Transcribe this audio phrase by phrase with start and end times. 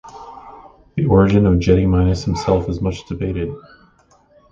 [0.95, 3.53] The origin of Gediminas himself is much debated.